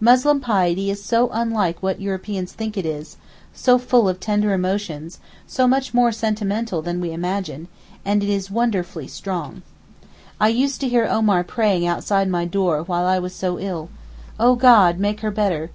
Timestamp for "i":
10.40-10.48, 13.06-13.20